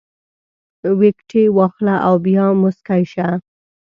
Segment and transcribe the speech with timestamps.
[0.99, 3.27] ویکټې واخله او بیا موسکی شه